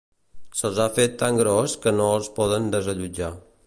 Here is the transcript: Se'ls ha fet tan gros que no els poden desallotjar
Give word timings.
Se'ls 0.61 0.79
ha 0.85 0.87
fet 0.95 1.13
tan 1.23 1.39
gros 1.43 1.79
que 1.85 1.95
no 2.01 2.11
els 2.17 2.35
poden 2.41 2.71
desallotjar 2.77 3.35